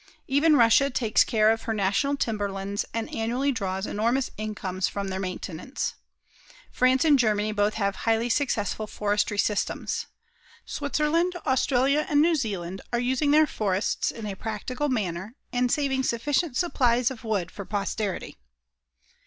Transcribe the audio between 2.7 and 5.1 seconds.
and annually draws enormous incomes from